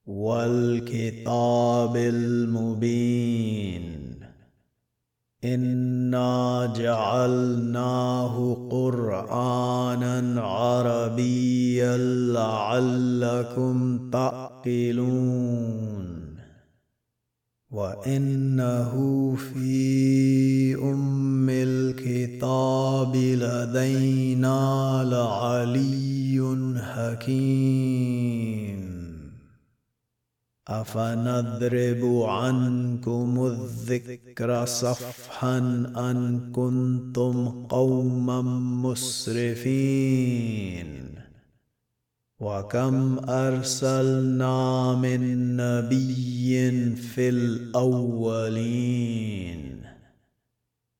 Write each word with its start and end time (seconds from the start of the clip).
والكتاب 0.06 1.96
المبين. 1.98 2.98
إنا 6.08 6.74
جعلناه 6.76 8.58
قرآنا 8.72 10.42
عربيا 10.42 11.98
لعلكم 12.34 14.10
تعقلون 14.12 15.58
وإنه 17.72 18.94
في 19.36 20.76
أم 20.76 21.50
الكتاب 21.50 23.16
لدينا 23.16 24.60
لعلي 25.04 26.78
حكيم 26.82 28.27
أفنضرب 30.68 32.22
عنكم 32.22 33.46
الذكر 33.46 34.66
صفحا 34.66 35.58
أن 35.98 36.52
كنتم 36.52 37.66
قوما 37.70 38.42
مسرفين. 38.92 40.08
وكم 42.40 43.20
أرسلنا 43.30 44.96
من 44.96 45.56
نبي 45.58 46.96
في 46.96 47.30
الأولين. 47.30 48.38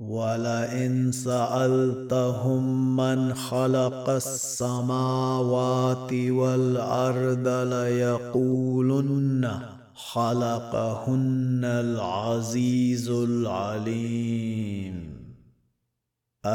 ولئن 0.00 1.12
سألتهم 1.12 2.96
من 2.96 3.34
خلق 3.34 4.10
السماوات 4.10 6.12
والأرض 6.12 7.48
ليقولن 7.72 9.50
خلقهن 9.94 11.60
العزيز 11.64 13.10
العليم. 13.10 15.07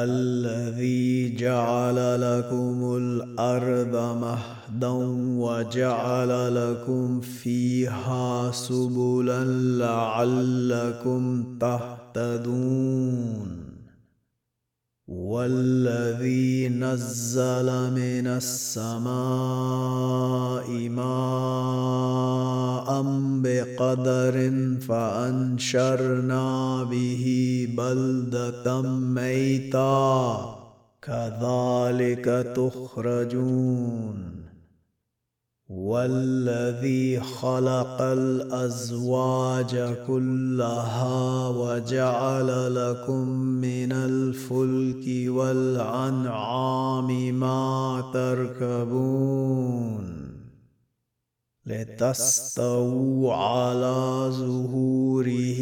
الذي 0.02 1.36
جعل 1.36 2.22
لكم 2.22 2.98
الأرض 2.98 3.96
مهدا 4.22 4.92
وجعل 5.38 6.56
لكم 6.56 7.22
فيها 7.22 8.52
سبلا 8.52 9.44
لعلكم 9.78 11.46
تهتدون. 11.60 13.64
والذي 15.08 16.70
نزل 16.70 17.92
من 17.92 18.28
السماء 18.28 19.14
ماء 20.90 23.02
بقدر 23.64 24.52
فأنشرنا 24.80 26.84
به 26.84 27.26
بلدة 27.78 28.82
ميتا. 28.82 30.38
كذلك 31.02 32.54
تخرجون. 32.56 34.44
والذي 35.70 37.20
خلق 37.20 38.02
الأزواج 38.02 39.96
كلها 40.08 41.48
وجعل 41.48 42.76
لكم 42.76 43.28
من 43.38 43.92
الفلك 43.92 45.36
والأنعام 45.36 47.40
ما 47.40 48.04
تركبون. 48.14 50.23
لتستووا 51.66 53.34
على 53.34 54.30
ظهوره 54.30 55.62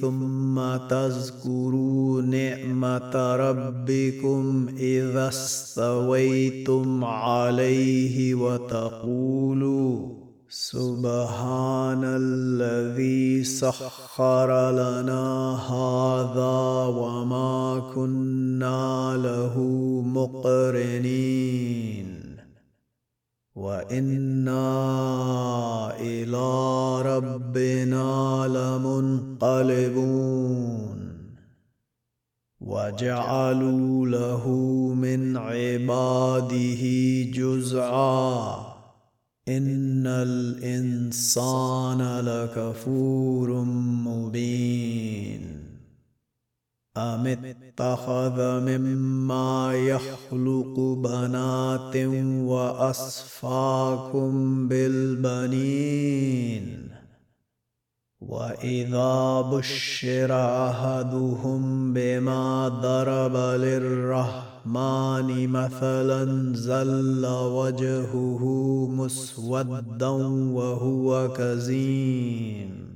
ثم 0.00 0.76
تذكروا 0.88 2.22
نعمة 2.22 3.36
ربكم 3.36 4.68
إذا 4.78 5.28
استويتم 5.28 7.04
عليه 7.04 8.34
وتقولوا 8.34 10.08
سبحان 10.48 12.04
الذي 12.04 13.44
سخر 13.44 14.70
لنا 14.70 15.52
هذا 15.70 16.86
وما 16.86 17.92
كنا 17.94 19.16
له 19.16 19.60
مقرنين. 20.06 21.86
وإنا 23.56 24.66
إلى 26.00 26.48
ربنا 27.02 28.44
لمنقلبون. 28.48 31.16
وجعلوا 32.60 34.06
له 34.06 34.48
من 34.96 35.36
عباده 35.36 36.82
جزعا. 37.32 38.66
إن 39.48 40.06
الإنسان 40.06 42.20
لكفور 42.20 43.64
مبين. 44.06 45.55
أم 46.96 47.26
اتخذ 47.26 48.60
مما 48.60 49.74
يخلق 49.74 50.80
بنات 50.80 51.96
وأصفاكم 52.48 54.32
بالبنين 54.68 56.16
وإذا 58.20 59.40
بشر 59.40 60.32
أحدهم 60.68 61.92
بما 61.92 62.68
ضرب 62.68 63.36
للرحمن 63.60 65.48
مثلا 65.48 66.52
زل 66.54 67.26
وجهه 67.26 68.42
مسودا 68.90 70.08
وهو 70.56 71.32
كزيم 71.32 72.95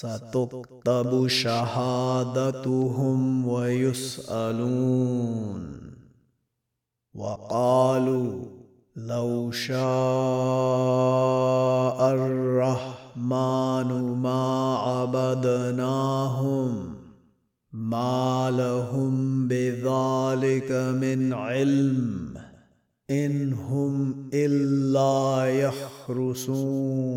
ستكتب 0.00 1.26
شهادتهم 1.26 3.18
ويسألون. 3.48 5.62
وقالوا 7.14 8.44
لو 8.96 9.50
شاء 9.50 9.76
الرحمن 12.14 13.88
ما 14.22 14.76
عبدناهم 14.76 16.94
ما 17.72 18.50
لهم 18.50 19.48
بذلك 19.48 20.72
من 20.72 21.32
علم 21.32 22.34
إن 23.10 23.52
هم 23.52 24.28
إلا 24.34 25.46
يخرسون 25.46 27.16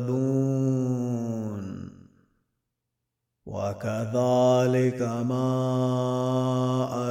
مهتدون 0.00 1.90
وكذلك 3.46 5.02
ما 5.02 5.48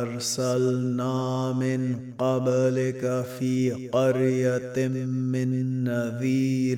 أرسلنا 0.02 1.52
من 1.54 2.14
قبلك 2.18 3.26
في 3.40 3.90
قرية 3.90 4.88
من 5.08 5.84
نذير 5.84 6.78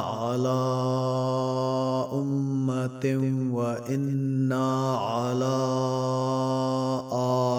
على 0.00 1.07
وإنا 3.52 4.96
على 4.96 5.58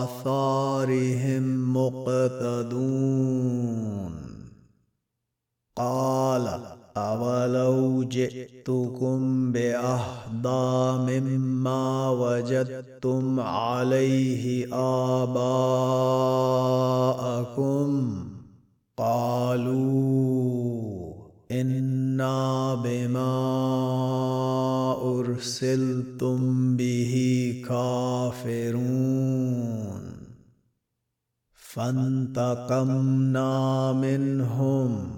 آثارهم 0.03 1.73
مقتدون. 1.77 3.39
قال 5.77 6.59
أولو 6.97 8.03
جئتكم 8.03 9.51
بأهدى 9.51 10.97
مما 11.11 12.09
وجدتم 12.09 13.39
عليه 13.39 14.67
آباءكم 14.73 15.88
فانتقمنا 31.79 33.53
منهم. 33.93 35.11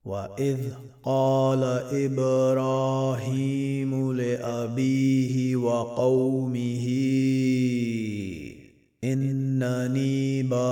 وإذ 0.04 0.58
قال 1.04 1.64
إبراهيم 1.92 3.32
لأبيه 4.12 5.56
وقومه 5.56 6.86
إنني 9.04 10.42
براء 10.42 10.68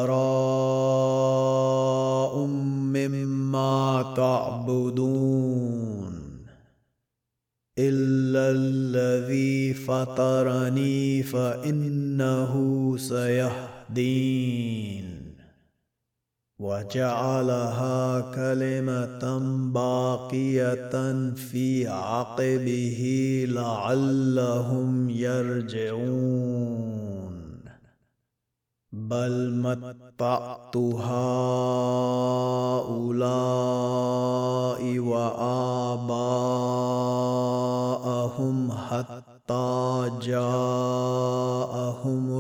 مما 2.95 4.15
تعبدون. 4.17 5.56
إلا 7.79 8.51
الذي 8.51 9.75
فطرني 9.75 11.23
فإنه 11.23 12.95
سيهدين. 12.99 14.37
وجعلها 16.59 18.21
كلمة 18.21 19.39
باقية 19.75 21.15
في 21.35 21.89
عقبه 21.89 23.45
لعلهم 23.49 25.11
يرجعون. 25.11 26.96
بل 29.11 29.55
متعت 29.55 30.77
هؤلاء 30.77 31.19
وآباءهم 34.99 36.17
حتى 38.73 40.11
جاءهم 40.23 41.23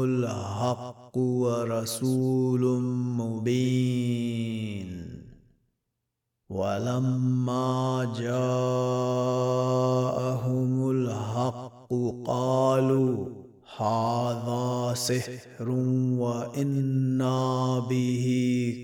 الحق 0.03 1.19
ورسول 1.19 2.83
مبين. 3.19 4.91
ولما 6.51 8.15
جاءهم 8.19 9.11
الحق 10.91 11.95
قالوا 12.27 13.36
هذا 13.79 14.95
سحر 14.95 15.69
وإنا 16.19 17.79
به 17.79 18.27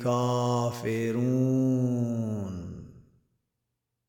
كافرون. 0.03 1.33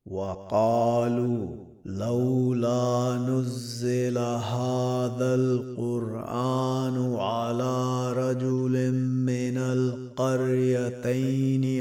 وقالوا 0.06 1.48
لولا 1.86 3.18
نزل 3.28 4.18
هذا 4.18 5.36
القرآن 5.36 7.16
على 7.16 8.12
رجل 8.14 8.92
من 8.94 9.58
القريتين 9.58 10.84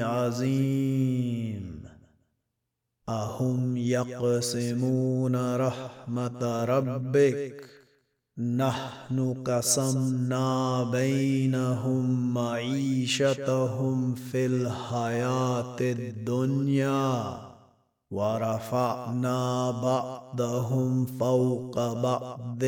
عظيم. 0.02 1.82
أهم 3.08 3.76
يقسمون 3.76 5.56
رحمة 5.56 6.64
ربك 6.64 7.71
نحن 8.38 9.34
قسمنا 9.44 10.84
بينهم 10.84 12.34
معيشتهم 12.34 14.14
في 14.14 14.46
الحياة 14.46 15.76
الدنيا 15.80 17.38
ورفعنا 18.10 19.70
بعضهم 19.70 21.06
فوق 21.06 22.02
بعض 22.02 22.64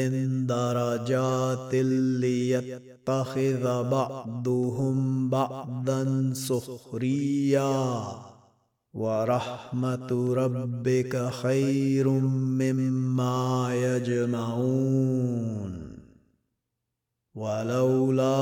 درجات 0.47 1.75
ليتخذ 2.21 3.91
بعضهم 3.91 5.31
بعضا 5.31 6.33
سخريا. 6.35 8.34
ورحمة 8.95 10.35
ربك 10.35 11.29
خير 11.31 12.09
مما 12.09 13.71
يجمعون. 13.75 15.15
ولولا 17.35 18.33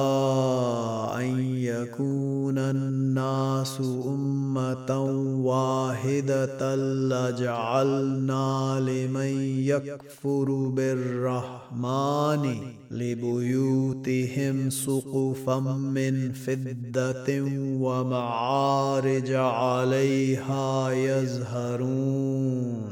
أن 1.21 1.41
يكون 1.41 2.59
الناس 2.59 3.81
أمة 4.07 5.01
واحدة 5.45 6.77
لجعلنا 6.77 8.81
لمن 8.81 9.41
يكفر 9.65 10.69
بالرحمن 10.69 12.57
لبيوتهم 12.91 14.71
سقفا 14.71 15.59
من 15.77 16.33
فده 16.33 17.43
ومعارج 17.81 19.33
عليها 19.33 20.91
يزهرون. 20.91 22.92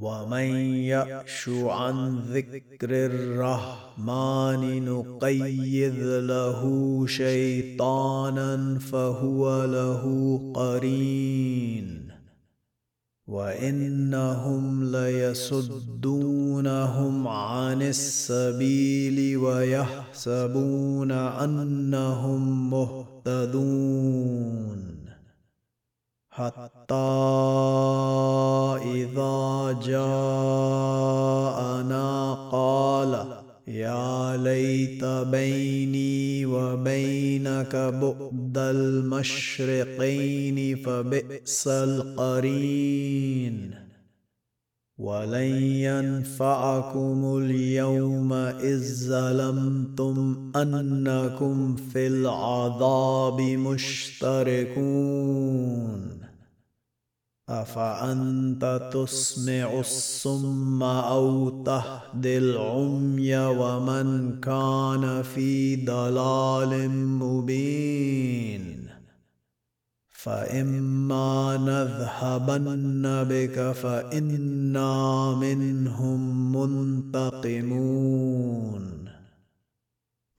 ومن 0.00 0.50
يعش 0.74 1.48
عن 1.48 2.18
ذكر 2.18 2.90
الرحمن 2.90 4.84
نقيض 4.84 5.98
له 6.24 6.62
شيطانا 7.06 8.78
فهو 8.78 9.64
له 9.64 10.02
قرين 10.54 12.08
وانهم 13.26 14.84
ليصدونهم 14.96 16.48
عن 17.28 17.82
السبيل 17.82 19.36
ويحسبون 19.36 21.12
انهم 21.12 22.70
مهتدون 22.70 24.18
حتى 26.38 26.94
إذا 28.94 29.78
جاءنا 29.82 31.18
قال 32.52 33.12
يا 33.68 34.36
ليت 34.36 35.04
بيني 35.04 36.46
وبينك 36.46 37.76
بعد 37.76 38.58
المشرقين 38.58 40.76
فبئس 40.76 41.68
القرين. 41.68 43.74
ولن 44.98 45.62
ينفعكم 45.62 47.38
اليوم 47.42 48.32
إذ 48.32 49.08
ظلمتم 49.08 50.52
أنكم 50.56 51.76
في 51.76 52.06
العذاب 52.06 53.40
مشتركون. 53.40 54.78
أفأنت 57.48 58.90
تسمع 58.92 59.80
الصم 59.80 60.82
أو 60.82 61.48
تهدي 61.62 62.38
العمي 62.38 63.36
ومن 63.36 64.40
كان 64.40 65.22
في 65.22 65.76
ضلال 65.84 66.90
مبين؟ 66.90 68.88
فإما 70.08 71.56
نذهبن 71.56 73.24
بك 73.30 73.72
فإنا 73.72 75.34
منهم 75.34 76.52
منتقمون. 77.12 78.97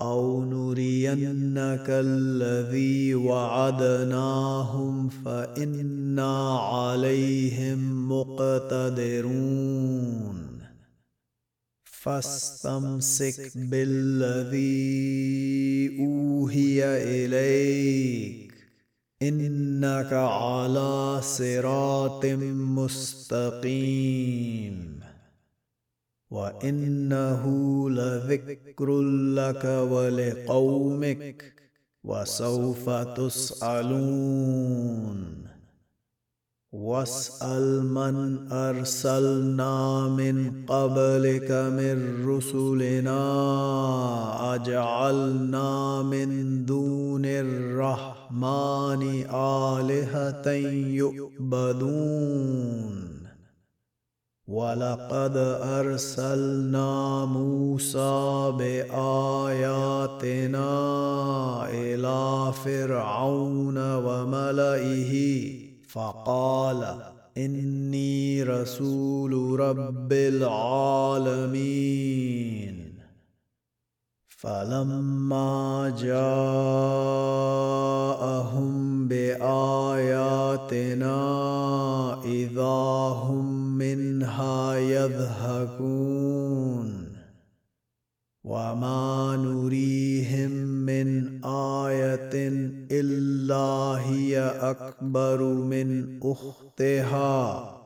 أو 0.02 0.46
نرينك 0.46 1.86
الذي 1.90 3.16
وعدناهم 3.16 5.10
فإنا 5.10 6.60
عليهم 6.60 8.12
مقتدرون. 8.12 9.30
فاستمسك 11.84 13.52
بالذي 13.56 14.70
أوهي 16.00 16.86
إليك. 17.26 18.54
إنك 19.22 20.14
على 20.14 21.22
صراط 21.22 22.26
مستقيم. 22.26 24.99
وانه 26.32 27.44
لذكر 27.90 29.02
لك 29.36 29.66
ولقومك 29.66 31.54
وسوف 32.04 32.90
تسالون 33.18 34.40
واسال 36.72 37.86
من 37.86 38.48
ارسلنا 38.52 40.08
من 40.08 40.66
قبلك 40.68 41.52
من 41.52 42.26
رسلنا 42.30 43.24
اجعلنا 44.56 46.02
من 46.04 46.66
دون 46.66 47.26
الرحمن 47.26 49.02
الهه 49.34 50.50
يؤبدون 51.02 52.79
ولقد 54.50 55.38
أرسلنا 55.62 57.26
موسى 57.26 58.54
بآياتنا 58.58 59.70
إلى 61.70 62.54
فرعون 62.66 63.78
وملئه 63.96 65.14
فقال 65.88 67.02
إني 67.38 68.44
رسول 68.44 69.60
رب 69.60 70.14
العالمين. 70.14 71.70
فلما 74.40 75.96
جاءهم 76.00 76.68
بآياتنا 79.08 79.50
إذا 82.24 82.80
هم 83.24 83.78
منها 83.78 84.76
يضحكون 84.76 86.20
وما 88.44 89.36
نريهم 89.36 90.52
من 90.88 91.44
آية 91.46 92.48
إلا 92.92 94.00
هي 94.08 94.40
أكبر 94.62 95.44
من 95.44 96.20
أختها 96.24 97.79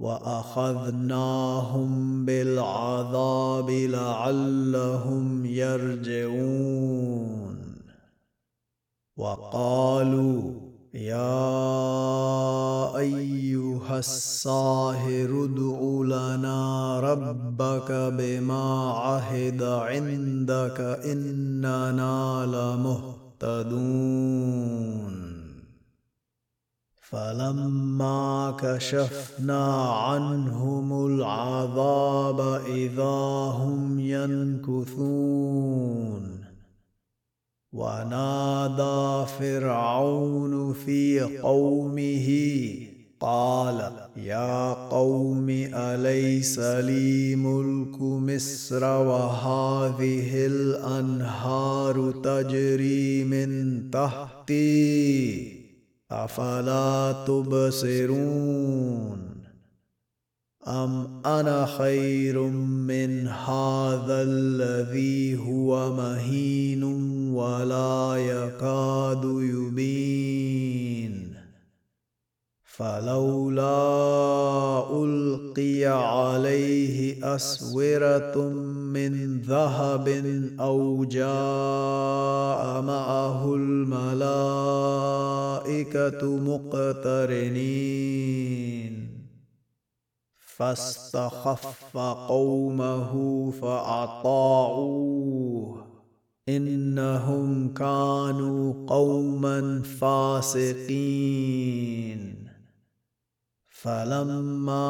وأخذناهم 0.00 1.90
بالعذاب 2.24 3.70
لعلهم 3.70 5.46
يرجعون. 5.46 7.00
وقالوا 9.16 10.52
يا 10.94 11.36
أيها 12.96 13.98
الساهر 13.98 15.44
ادع 15.44 15.80
لنا 16.04 17.00
ربك 17.00 17.92
بما 17.92 18.90
عهد 18.92 19.62
عندك 19.62 20.80
إننا 21.04 22.46
لمهتدون. 23.40 25.19
فلما 27.10 28.56
كشفنا 28.58 29.92
عنهم 29.92 31.06
العذاب 31.06 32.40
إذا 32.66 33.50
هم 33.60 34.00
ينكثون. 34.00 35.60
ونادى 37.72 39.26
فرعون 39.38 40.72
في 40.72 41.20
قومه 41.38 42.28
قال 43.20 43.92
يا 44.16 44.72
قوم 44.72 45.50
أليس 45.74 46.58
لي 46.58 47.36
ملك 47.36 48.00
مصر 48.00 48.84
وهذه 48.84 50.46
الأنهار 50.46 52.12
تجري 52.24 53.24
من 53.24 53.90
تحتي؟ 53.90 55.59
أفلا 56.10 57.24
تبصرون؟ 57.26 58.80
أم 60.68 61.22
أنا 61.26 61.66
خير 61.66 62.42
من 62.42 63.28
هذا 63.28 64.22
الذي 64.22 65.38
هو 65.38 65.94
مهين 65.94 66.82
ولا 67.34 68.16
يكاد 68.16 69.24
يبين؟ 69.24 70.30
فلولا 72.64 73.66
ألقي 75.04 75.84
عليه 75.84 77.34
أسورة 77.34 78.52
من 78.92 79.40
ذهب 79.40 80.08
أو 80.60 81.04
جاء 81.04 82.82
معه 82.82 83.54
الملائكة 83.54 84.46
مقترنين. 86.36 88.20
فاستخف 90.38 91.96
قومه 92.28 93.50
فأطاعوه. 93.50 95.86
إنهم 96.48 97.74
كانوا 97.74 98.74
قوما 98.86 99.82
فاسقين. 99.82 102.49
فلما 103.82 104.88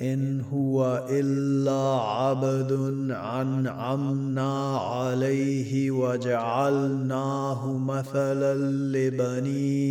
إن 0.00 0.40
هو 0.40 1.06
إلا 1.10 2.00
عبد 2.00 2.72
انعمنا 2.72 4.78
عليه 4.78 5.90
وجعلناه 5.90 7.78
مثلا 7.78 8.54
لبني 8.92 9.84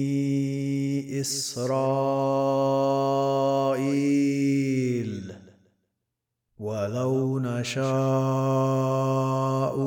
إسرائيل. 1.22 1.74
ولو 6.60 7.40
نشاء 7.40 7.84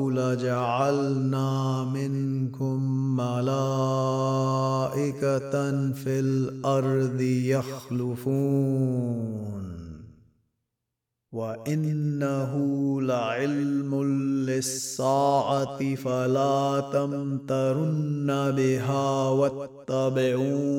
لجعلنا 0.09 1.83
منكم 1.93 2.81
ملائكة 3.15 3.51
في 5.91 6.19
الأرض 6.19 7.21
يخلفون. 7.21 8.87
وانه 11.37 12.53
لعلم 13.01 14.03
للساعه 14.49 15.95
فلا 15.95 16.89
تمترن 16.93 18.27
بها 18.57 19.29
واتبعون 19.29 20.77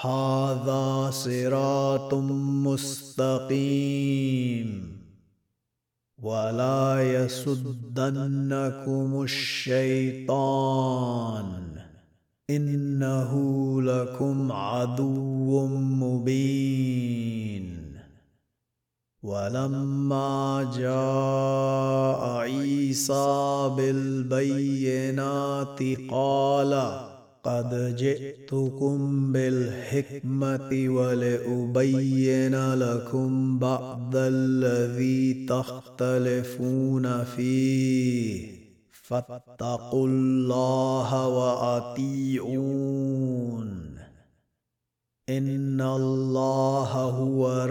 هذا 0.00 1.10
صراط 1.10 2.14
مستقيم 2.68 4.68
ولا 6.22 7.02
يسدنكم 7.24 9.22
الشيطان 9.22 10.28
انه 12.50 13.32
لكم 13.82 14.52
عدو 14.52 15.66
مبين 15.66 17.87
ولما 19.22 20.70
جاء 20.76 22.38
عيسى 22.38 23.70
بالبينات 23.76 25.78
قال 26.10 27.00
قد 27.44 27.96
جئتكم 27.96 29.32
بالحكمة 29.32 30.88
ولأبين 30.88 32.74
لكم 32.74 33.58
بعض 33.58 34.10
الذي 34.14 35.46
تختلفون 35.46 37.24
فيه. 37.24 38.58
فاتقوا 38.92 40.08
الله 40.08 41.28
وأطيعون. 41.28 42.98
إن 45.28 45.80
الله 45.80 46.92
هو 46.92 47.57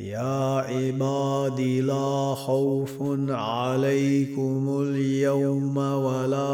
يا 0.00 0.58
عباد 0.58 1.60
لا 1.60 2.34
خوف 2.34 3.02
عليكم 3.28 4.82
اليوم 4.82 5.76
ولا 5.76 6.52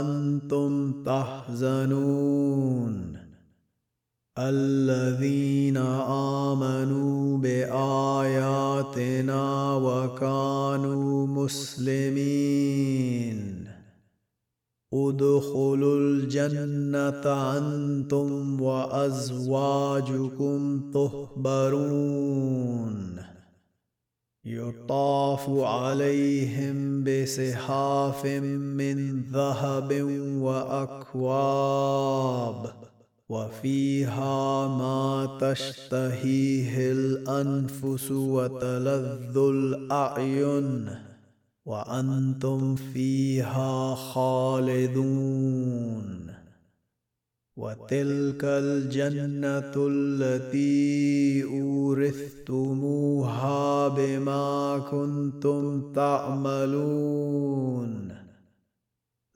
أنتم 0.00 1.02
تحزنون. 1.02 2.92
الذين 4.38 5.76
آمنوا 6.46 7.38
بآياتنا 7.38 8.14
وكانوا 9.76 11.26
مسلمين. 11.26 13.51
ادخلوا 14.94 15.96
الجنة 15.98 17.26
أنتم 17.58 18.60
وأزواجكم 18.62 20.10
تهبرون 20.94 22.42
يطاف 24.44 25.50
عليهم 25.50 27.04
بسحاف 27.04 28.26
من 28.26 29.22
ذهب 29.22 30.02
وأكواب 31.16 31.72
وفيها 33.28 34.68
ما 34.68 35.38
تشتهيه 35.40 36.92
الأنفس 36.92 38.10
وتلذ 38.10 39.38
الأعين. 39.38 41.11
وأنتم 41.64 42.74
فيها 42.74 43.94
خالدون. 43.94 46.32
وتلك 47.56 48.44
الجنة 48.44 49.72
التي 49.76 51.44
أورثتموها 51.44 53.88
بما 53.88 54.78
كنتم 54.90 55.92
تعملون. 55.92 58.12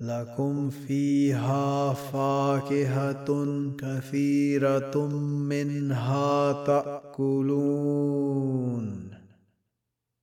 لكم 0.01 0.71
فيها 0.71 1.93
فاكهة 1.93 3.47
كثيرة 3.79 5.09
منها 5.49 6.65
تأكلون. 6.65 8.27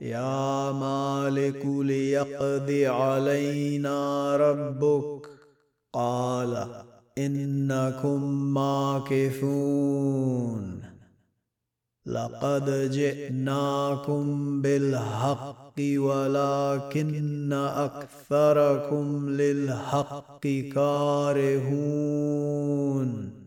يا 0.00 0.72
مالك 0.72 1.66
ليقض 1.66 2.70
علينا 2.70 4.36
ربك. 4.36 5.26
قال 5.92 6.66
إنكم 7.18 8.54
ماكثون. 8.54 10.82
لقد 12.06 12.90
جئناكم 12.90 14.62
بالحق 14.62 15.74
ولكن 15.96 17.52
أكثركم 17.52 19.30
للحق 19.30 20.46
كارهون. 20.74 23.39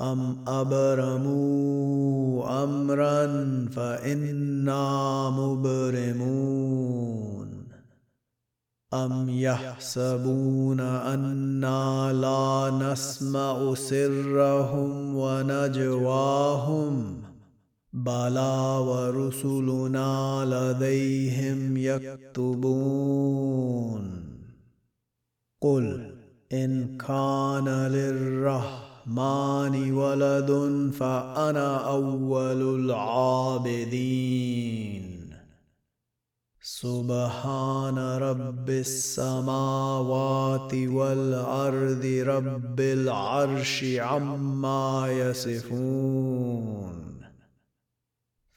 أم 0.00 0.36
أبرموا 0.48 1.84
أمرا 2.64 3.26
فإنا 3.72 5.30
مبرمون 5.30 6.84
أم 8.94 9.30
يحسبون 9.30 10.80
أنا 10.80 12.12
لا 12.12 12.70
نسمع 12.92 13.74
سرهم 13.74 15.16
ونجواهم 15.16 17.22
بلى 17.92 18.78
ورسلنا 18.88 20.44
لديهم 20.44 21.76
يكتبون 21.76 23.24
قل 25.60 26.14
إن 26.52 26.98
كان 26.98 27.68
للرحمن 27.68 28.93
الرحمن 29.06 29.92
ولد 29.92 30.90
فأنا 30.98 31.76
أول 31.76 32.84
العابدين. 32.84 33.84
سبحان 36.62 37.98
رب 37.98 38.70
السماوات 38.70 40.74
والأرض 40.74 42.24
رب 42.26 42.80
العرش 42.80 43.84
عما 43.84 45.08
يصفون. 45.08 47.03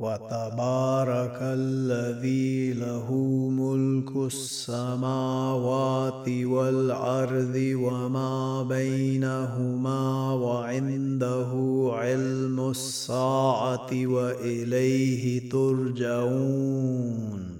وتبارك 0.00 1.38
الذي 1.42 2.72
له 2.72 3.12
ملك 3.52 4.16
السماوات 4.16 6.28
والأرض 6.28 7.54
وما 7.56 8.62
بينهما 8.62 10.32
وعنده 10.32 11.50
علم 11.92 12.70
الساعة 12.70 13.90
وإليه 13.92 15.50
ترجعون. 15.50 17.59